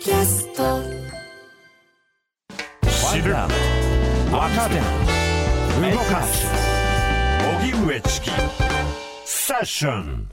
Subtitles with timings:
[0.00, 0.80] キャスト。
[2.88, 3.50] 知る若
[4.70, 4.76] 手
[5.92, 6.46] 動かす。
[7.60, 8.30] 荻上チキ。
[9.26, 10.30] セッション。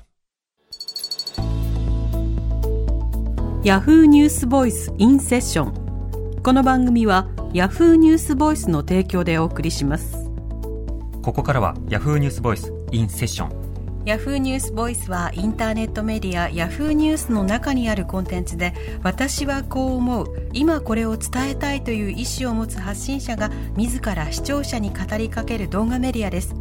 [3.66, 10.32] ヤフーニュースボイスインセッションこの番組はヤフーニュースボイスの提供でお送りします。
[11.22, 13.67] ここからは Yahoo ニュースボイスインセッション
[14.08, 20.50] ヤフーニュースボイスはインターネットメディアヤフーニュースの中にあるコンテンツで私はこう思う。
[20.54, 26.56] 今これを伝えたいという意思を持つ発信者が自ら視聴者に語りかける動画メディアです。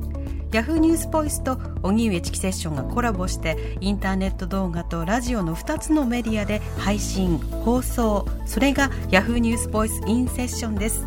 [0.51, 8.27] ヤフーニュースボイスと荻上チキセッションがコラボしてインターネット動画とラジオの2つのメディアで配信放送。
[8.45, 11.07] それがヤフーニュースボイスインセッションです。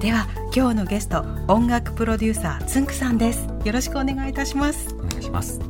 [0.00, 3.48] では今日のゲスト音楽プロデューサーつんくさんです。
[3.64, 4.94] よろしくお願いいたします。
[4.94, 5.69] お願いします。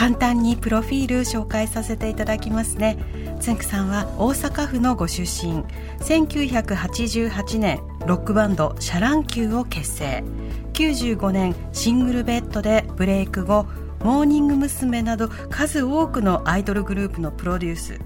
[0.00, 2.96] 簡単にプロフィール紹介させていただきますね。
[3.38, 5.62] つんくさんは大阪府のご出身。
[5.98, 10.24] 1988年ロックバンドシャ乱Q を結成。
[10.72, 13.66] 95年シングルベッドでブレイク後
[14.02, 15.02] モーニング娘。
[15.02, 18.00] など数多くのアイドルグループのプロデュース。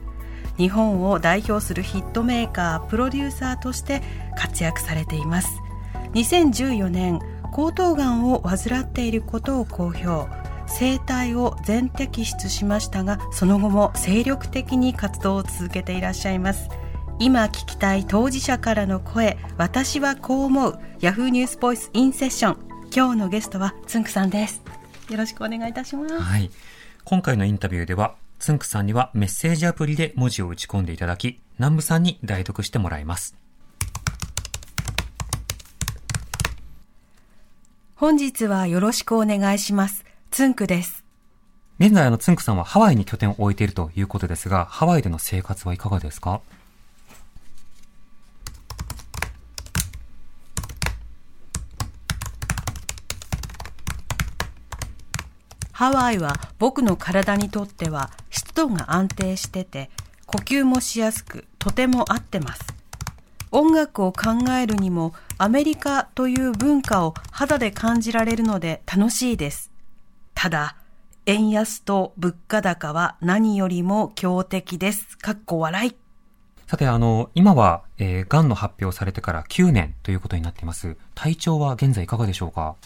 [0.57, 4.03] 日本を代表するヒットメーカープロデューサーとして
[4.37, 5.49] 活躍されています。
[6.15, 7.21] 2014年
[7.57, 10.44] 喉頭がんを患っていることを公表。
[10.67, 16.69] 声帯を全摘出しましたがその後も精力的に活動を続けていらっしゃいます。
[17.21, 20.79] 今聞きたい当事者からの声私はこう思う。
[21.01, 22.57] ヤフーニュースボイスインセッション
[22.95, 24.63] 今日のゲストはつんくさんです。
[25.11, 26.19] よろしくお願いいたします。
[26.19, 26.51] はい。
[27.05, 33.37] 今回のインタビューではつんくさんにはメッセージアプリで文字を打ち込んでいただき南部さんに代読してもらいます。
[37.97, 40.05] 本日はよろしくお願いします
[40.35, 41.05] つんくです。
[41.79, 46.41] 現在あのつんくさんはハワイに拠点を置いているということですがハワイでの生活はいかがですか？
[55.71, 59.89] ハワイは僕の体にとっては湿度が安定してて
[60.27, 62.61] 呼吸もしやすくとても合ってます。
[63.53, 69.71] 音楽を考えるにもアメリカという文化を肌で感じられるので楽しいです
[70.45, 70.77] ただ
[71.25, 75.97] 円安と物価高は何よりも強敵ですかっこ笑い
[76.67, 80.99] さて、あの、今は、えー、癌の発表されてから9年ということになっています。
[81.15, 82.77] 体調は現在いかがでしょうか？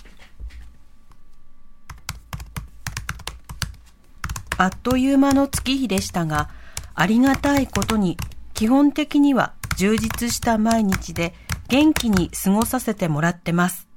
[4.57, 6.51] あっという間の月日でしたが、
[6.95, 8.19] ありがたいことに、
[8.55, 11.35] 基本的には充実した毎日で
[11.67, 13.89] 元気に過ごさせてもらってます。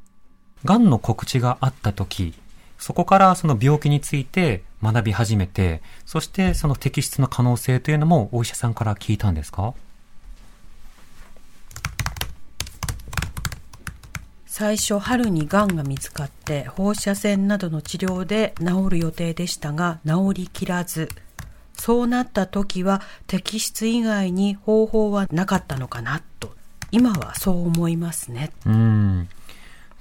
[0.66, 2.34] 癌の告知があった時、
[2.82, 9.76] そこからその病気について学び始めて、そしてその摘出の可能性というのもお医者さんから聞いたんですか？
[14.48, 21.08] 最初春にがんが見つかって放射線などの治療で治る予定でしたが治りきらず
[21.74, 26.54] そうなった時は摘出以外に方法はなかったのかなと
[26.92, 28.52] 今はそう思いますね。
[28.66, 29.30] うん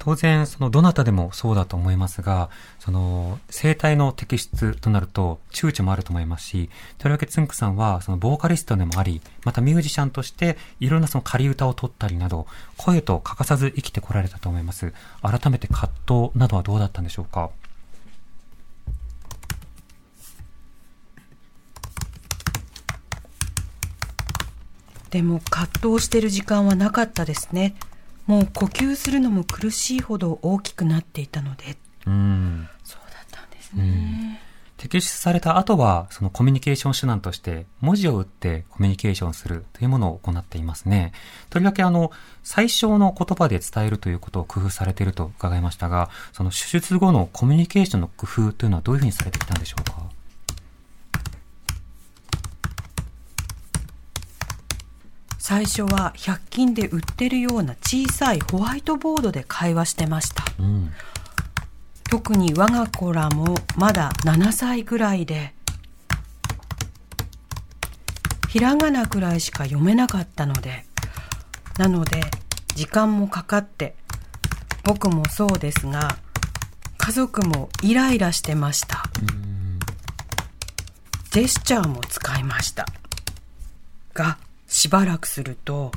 [0.02, 12.46] 当然、そのどなたでもそうだと思いますが、その生体の摘出となると躊躇もあると思いますし、とりわけつんくさんはそのボーカリストでもあり、またミュージシャンとしていろんなその仮歌を取ったりなど、
[12.78, 14.94] 声と欠かさず生きてこられたと思います。
[15.20, 17.50] 改めて葛藤などはどうだったんでしょうか？
[25.10, 27.74] でも葛藤してる時間はなかったですね。
[28.30, 31.76] もう呼吸するのも苦しいほど大きくなっていたので、
[32.06, 34.40] うん、そうだったんですね。
[34.78, 41.12] 摘出された後は、そのコミュニケーション手段として、文字を打ってコミュニケーションするというものを行っていますね。
[41.50, 42.12] とりわけあの、
[42.44, 49.99] 最小の言葉で伝えるということを工夫されていると伺いましたが、その手術後のコミュニケーションの工夫というのはどういうふうにされてきたんでしょうか？
[55.50, 60.92] 最初は100均で売ってるような小さいホワイトボードで会話してました、うん、
[62.08, 65.52] 特に我が子らもまだ7歳ぐらいで
[68.48, 70.84] ひらがなくらいしか読めなかったので
[71.78, 72.20] なので
[72.76, 73.96] 時間もかかって
[74.84, 76.16] 僕もそうですが
[76.96, 79.02] 家族もイライラしてました、
[81.32, 82.86] ジェスチャーも使いました。
[84.14, 84.38] が
[84.80, 85.92] しばらくすると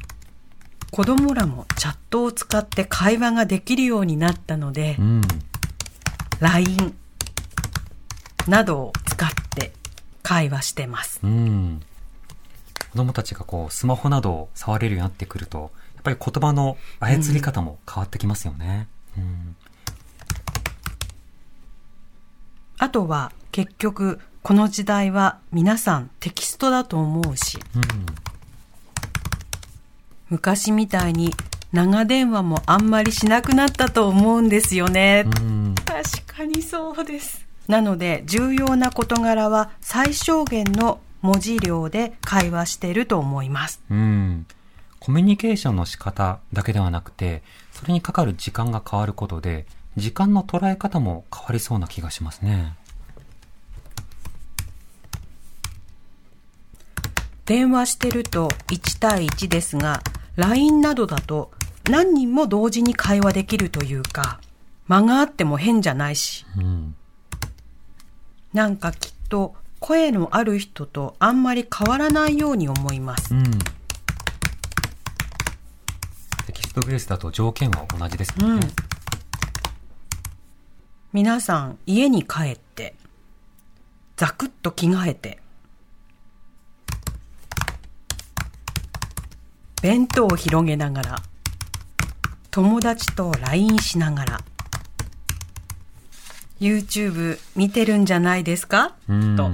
[0.92, 5.22] 子供らもチャットを使って会話ができるようになったので、うん、
[6.42, 6.94] LINE
[8.46, 9.72] などを使って
[10.22, 11.82] 会話してます、うん、
[12.92, 18.90] 子供たちがこう、スマホなどを触れるようになってくると、やっぱり言葉の操り方も変わってきますよね。
[19.18, 19.56] うん。
[22.80, 27.84] あとは結局この時代は皆さんテキストだと思うし、うん
[30.34, 31.32] 昔みたいに
[31.72, 35.26] 長電話もあんまりしなくなったと思うんですよね。
[35.28, 37.46] うん確かにそうです。
[37.68, 43.80] なので重要な事柄は最小限の文字量で会話していると思います。
[43.92, 44.48] うん。
[45.00, 52.74] コミュニケーションの仕方だけではなくて、それにかかる時間が変わることで、時間の捉え方も変わりそうな気がしますね。
[57.46, 60.02] 電話してると1対1ですが、
[60.36, 61.52] LINE などだと
[61.90, 64.40] 何人も同時に会話できるというか、
[64.88, 66.96] 間があっても変じゃないし、うん。
[68.54, 73.36] なんかきっと声のある人とあんまり変わらないように思います。
[73.36, 73.44] うん。
[76.46, 78.68] テキストベースだと条件は同じですもんね。
[81.12, 82.96] 皆さん家に帰って、
[84.16, 85.43] ザクッと着替えて、
[89.84, 91.16] 弁当を広げながら、
[92.52, 94.42] 友達と LINE しながら、
[96.62, 99.36] YouTube 見てるんじゃないですか、うん。
[99.36, 99.52] と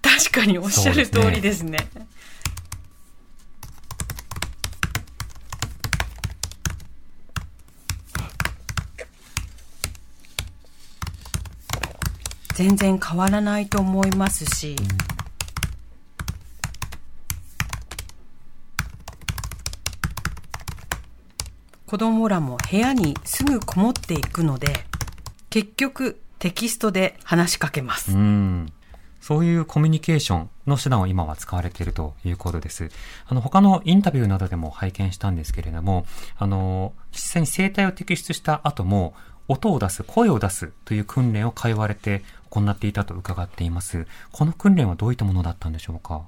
[0.00, 1.76] 確かにおっしゃる通りですね。
[12.54, 14.74] 全然変わらないと思いますし、
[21.88, 24.84] 子供らも部屋にすぐこもっていくので、
[25.48, 28.12] 結局テキストで話しかけます。
[28.12, 28.70] うん。
[29.22, 32.90] そういうコミュニケーションの手段を今は使われているということです。
[33.26, 36.04] あの、他のインタビューなどでも拝見したんですけれども、
[36.36, 39.14] あの、実際に声帯を摘出した後も、
[39.48, 44.06] 音を出す、声を出すという訓練を通われて行っていたと伺っています。
[44.30, 46.20] この訓練はどういったものだったんでしょうか？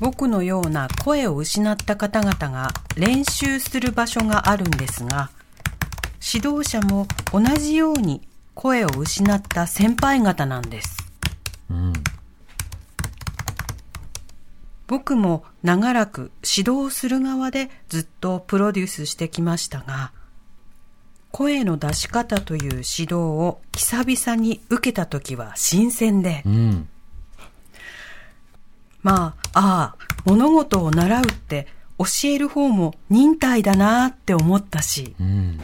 [0.00, 5.30] 僕のような声を失った方々が練習する場所があるんですが、
[6.34, 10.96] 指導者も同じように声を失った先輩方なんです。
[11.70, 11.92] うん。
[14.86, 20.12] 僕も長らく指導する側でずっとプロデュースしてきましたが、
[21.30, 26.88] 声の出し方という指導を久々に受けた時は新鮮で、うん。
[29.02, 31.66] まあ、ああ、物事を習うって
[31.98, 35.58] 教える方も忍耐だなって思ったし、うん。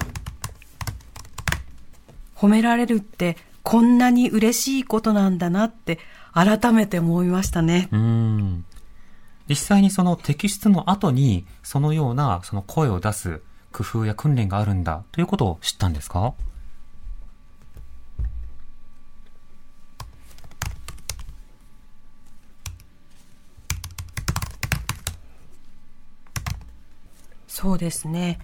[2.35, 5.99] 褒められるってこんなに嬉しいことなんだなって
[6.33, 7.89] 改めて思いましたね。
[7.93, 8.65] うん。
[9.49, 13.41] 実際にその摘出の後に、そのようなその声を出す
[13.73, 16.35] 工夫や訓練があるんだということを知ったんですか？
[27.67, 28.39] そうですね。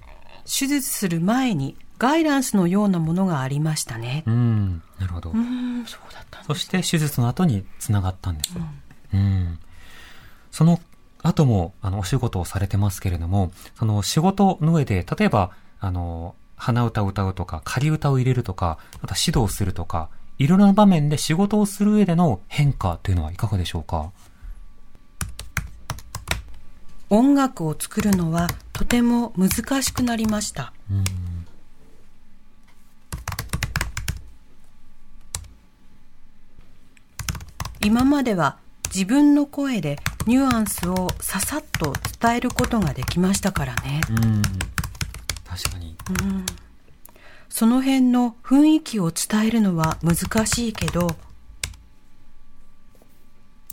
[0.45, 4.25] 手術する前にガイダンスのようなものがありましたね。
[4.27, 4.83] うん。
[4.99, 5.31] なるほど。
[5.31, 8.57] うん、そうだったんだそして手術の後に繋がったんです。
[9.15, 9.61] うん。
[10.51, 10.81] その
[11.23, 24.11] 後も、あの、お仕事をされてますけれども、その仕事の上で、例えば、あの、鼻歌を歌うとか、仮歌を入れるとか、また指導するとか、いろいろな場面で仕事をする上での変化というのはいかがでしょうか？
[27.15, 30.73] 音楽を作るのはとても難しくなりました。
[30.91, 31.05] うん。
[37.85, 44.01] 今までは自分の声でニュアンスをささっと伝えることができましたからね。
[44.09, 44.43] うん。
[45.45, 45.95] 確かに。
[47.51, 51.15] その辺の雰囲気を伝えるのは難しいけど、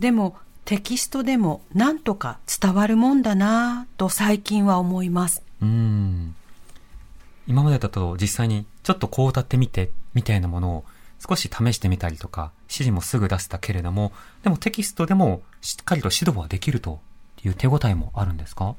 [0.01, 0.35] でも
[0.69, 5.41] テキストでもなんとか伝わるもんだなぁと最近は思います。
[5.63, 6.35] うん。
[7.47, 10.85] 今までだと実際にちょっとこう歌ってみて、みたいなものを
[11.27, 14.11] 少し試してみたりとか、指示もすぐ出せたけれども、
[14.43, 16.99] でもテキストでもしっかりと指導はできると
[17.43, 18.75] いう手応えもあるんですか？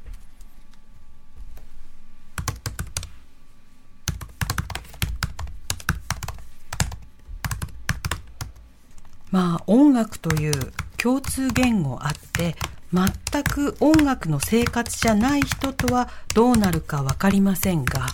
[9.33, 12.57] まあ音楽という共通言語あって
[12.93, 18.07] 全く音楽の生活じゃない人とはどうなるかわかりませんが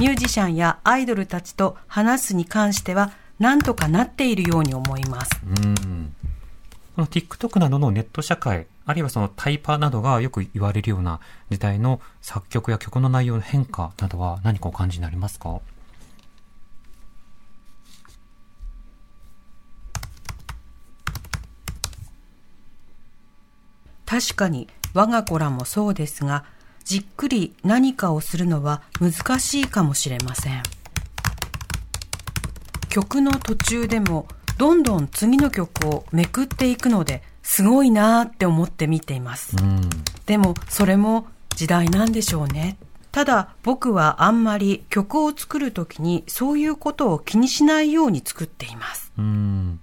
[0.00, 5.30] ミュージシャンやアイドルたちと話すに関してはなんとかなっているように思います。
[5.44, 6.14] うん。
[6.96, 15.60] この TikTok などのネット社会、あるいはそのタイパなどがよく言われるような時代の作曲や曲の内容の変化などは何かお感じになりますか？
[24.12, 26.44] 確かに我が子らもそうですが、
[26.84, 30.62] じっくり何かをするのは難しいかもしれません。
[32.90, 34.28] 曲の途中でも
[34.58, 39.56] どんどん次の曲をめくっていくので、すごいなーって思って見ています。
[39.56, 39.80] うん。
[40.26, 41.26] でもそれも
[41.56, 42.76] 時代なんでしょうね。
[43.12, 49.10] ただ僕はあんまり曲を作るときにそういうことを気にしないように作っています。
[49.16, 49.80] うん。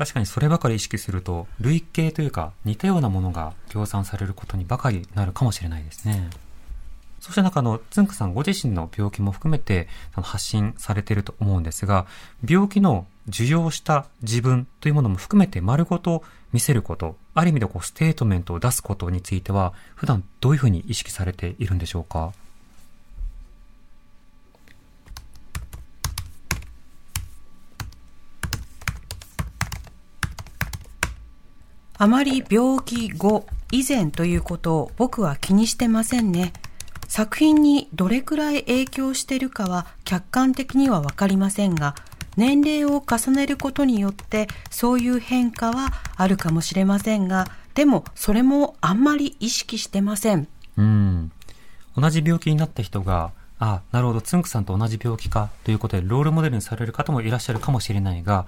[0.00, 6.30] 確かにそればかり意識すると、類型というか似たようなものが量産されることにばかりなるかもしれないですね。
[7.20, 12.06] そしてなんかあの、つんくさんご自身の病気も含めて発信されていると思うんですが、
[12.48, 22.32] 病気の受容した自分というものも含めて丸ごと見せること、ある意味でこうステートメントを出すことについては、普段どういうふうに意識されているんでしょうか？
[32.02, 36.54] あまり病気後、以前ということを僕は気にしてませんね。
[37.08, 41.94] 作品にどれくらい影響してるかは客観的にはわかりませんが、
[42.38, 50.48] 年齢を重ねることによってそういう変化はあるかもしれませんが、でもそれもあんまり意識してません。
[50.78, 51.30] うん。
[51.98, 58.46] 同じ病気になった人が、あ、なるほど、つんくさんと同じ病気かということで、ロールモデルにされる方もいらっしゃるかもしれないが、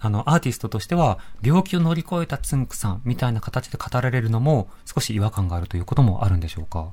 [0.00, 6.92] あの、アーティストとしては、病気を乗り越えたつんくさんみたいな形で語られるのも、少し違和感があるということもあるんでしょうか？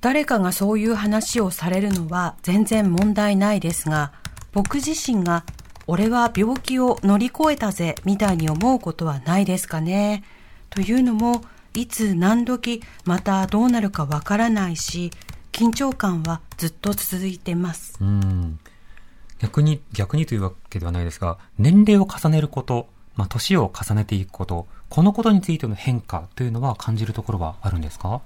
[0.00, 4.12] 誰かがそういう話をされるのは全然問題ないですが、
[4.52, 5.44] 僕自身が
[5.88, 10.22] 俺は病気を乗り越えたぜみたいに思うことはないですかね？
[10.70, 11.42] というのも、
[11.74, 15.10] いつ何時またどうなるかわからないし、
[15.52, 17.96] 緊張感はずっと続いてます。
[18.00, 18.58] うん。
[19.38, 28.20] 逆に、逆にというわけではないですが、年齢を重ねること、まあ、年を重ねていくこと、このことについての変化というのは感じるところはあるんですか？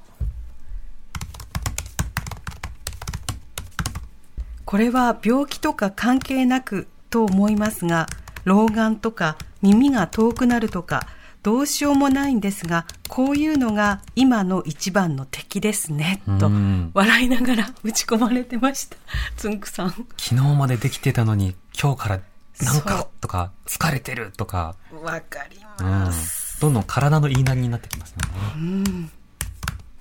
[4.64, 8.06] これは病気とか関係なくと思いますが、
[8.44, 11.06] 老眼とか耳が遠くなるとか、
[11.42, 18.96] どうしようもないんですが、こういうのが今の一番の敵ですね、とうん笑いながら打ち込まれてました。
[19.36, 19.90] つんくさん。
[19.90, 22.20] 昨日までできてたのに、今日から
[22.60, 26.60] なんかとか、疲れてるとか、わかりうんます。
[26.60, 28.16] どんどん体の言いなりになってきますよ
[28.60, 29.10] ね。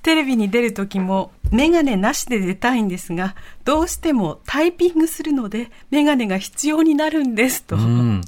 [0.04, 7.76] テレビに出る時もメガネなしで出たいんですが、どうしてもタイピングするのでメガネが必要になるんですと。
[7.76, 8.22] うん。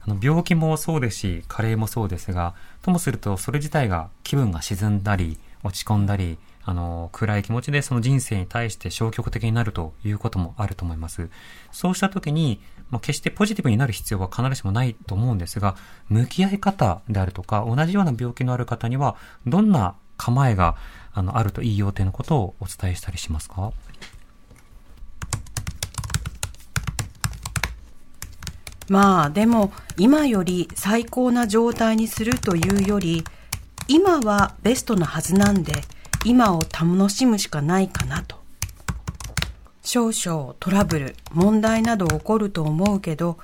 [0.00, 11.30] あの病気もそうですし、加齢もそうですが、ともするとそれ自体が気分が沈んだり、落ち込んだり、あの、暗い気持ちでその人生に対して消極的になるということもあると思います。
[11.72, 15.76] そうした時に、まあ、決してポジティブになる必要は必ずしもないと思うんですが、
[16.08, 20.76] 向き合い方であるとか、同じような病気のある方には、どんな構えが
[21.12, 23.72] あのあるといいよというのことをお伝えしたりしますか？
[28.88, 33.24] まあでも今より最高な状態にするというより
[33.86, 35.72] 今はベストなはずなんで
[36.24, 38.36] 今を楽しむしかないかなと。
[39.82, 43.38] 少々トラブル問題など起こると思うけど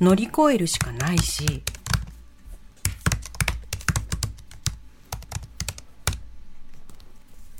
[0.00, 1.62] 乗り越えるしかないし。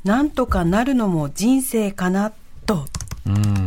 [0.05, 2.33] なんとかなるのも人生かな
[2.65, 2.87] と。
[3.27, 3.65] うん。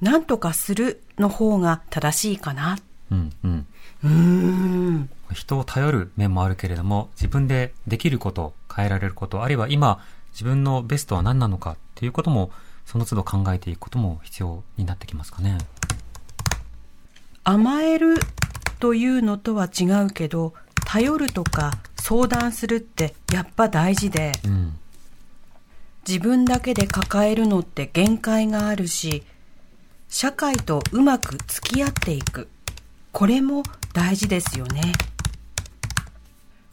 [0.00, 2.78] なんとかするの方が正しいかな
[3.10, 3.66] うん、うん。
[4.04, 10.00] うーん人を頼る面もあるけれども、自分でできること、変えられること、あるいは今、
[10.32, 12.50] 自分のベストは何なのかっていうことも、
[12.84, 15.58] その都度考えていくことも必要になってきますかね。
[17.42, 18.16] 甘える
[18.80, 20.52] というのとは違うけど
[20.84, 24.78] 頼るとか相談するってやっぱ大事でうん。
[26.06, 29.24] 自分だけで抱えるのって限界があるし
[30.08, 32.48] 社会とうまく付き合っていく。
[33.12, 34.92] これも大事ですよね。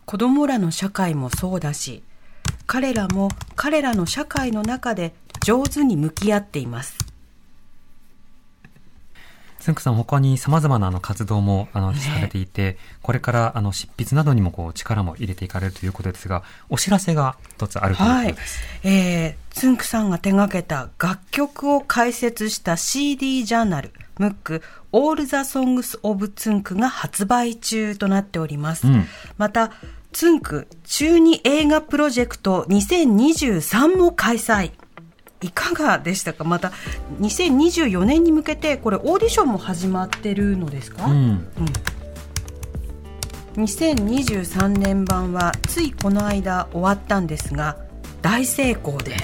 [0.05, 2.03] 子供らの社会もそうだし
[2.67, 7.02] 彼らも彼らの社会の中で上手に向き合っています。
[9.63, 18.61] つんくさん他に様々なあの活動もあの、されていて、これからあの執筆などにもこう力も入れていかれるということですが、お知らせが一つあるということです。
[18.83, 28.85] はい、えー、つんくさんが手掛けた楽曲を解説した CD ジャーナル、ムック、All the Songs of つんくが発売中となっております。
[28.85, 29.05] うん、
[29.37, 29.71] また、
[30.11, 34.73] つんく中二映画プロジェクト2023も開催。
[35.43, 36.43] いかがでしたか？
[36.45, 36.71] また
[37.19, 41.47] 2024年に向けてこれオーディションも始まってるのですか、うん、
[43.57, 47.77] うん、2023年版はついこの間終わったんですが
[48.21, 49.15] 大成功で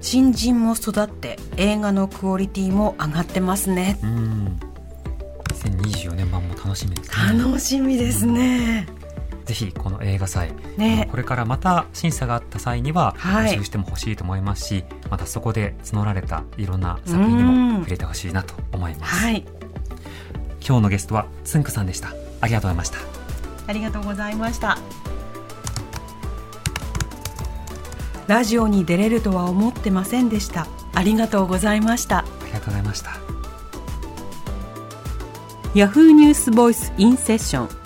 [0.00, 4.58] 新人も育って映画のクオリティも上がってますね、うん、
[5.44, 7.38] 2024年版も楽しみですね。
[7.44, 9.01] 楽しみですね、うん
[9.44, 19.44] ぜひこの映画祭、ね、これからまた審査があった際には募集しても欲しいと思いますし、はい、またそこで募られたいろんな作品にも触れてほしいなと思います、はい、
[20.66, 22.14] 今日のゲストはつんくさんでした。
[22.40, 22.98] ありがとうございました。
[23.66, 24.78] ありがとうございました。
[28.26, 30.66] ラジオに出れるとは思ってませんでした。
[30.94, 32.18] ありがとうございました。
[32.18, 33.10] ありがとうございました。
[35.74, 37.81] ヤフーニュースボイスインセッション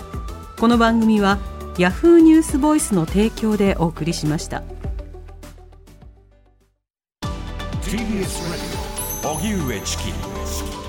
[0.58, 1.38] この番組は
[1.76, 4.62] ヤフーニュースボイスの提供でお送りしました。
[7.82, 8.26] TBS
[9.22, 10.04] 荻上チキ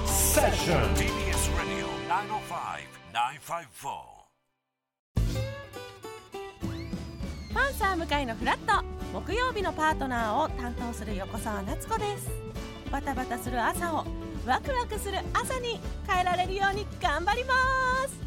[0.06, 1.52] セッション TBS
[7.54, 8.86] パンサー向井のフラット。
[9.14, 12.30] 木曜日のパートナーを担当する横澤夏子です。
[12.90, 14.06] バタバタする朝を
[14.46, 17.54] ワクワクする朝に変えられるように頑張りま
[18.08, 18.27] す